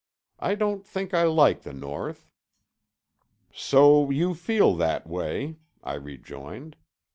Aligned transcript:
I 0.39 0.55
don't 0.55 0.83
think 0.83 1.13
I 1.13 1.25
like 1.25 1.61
the 1.61 1.73
North." 1.73 2.31
"So 3.53 4.09
you 4.09 4.33
feel 4.33 4.73
that 4.77 5.05
way," 5.05 5.57
I 5.83 5.93
rejoined. 5.93 6.75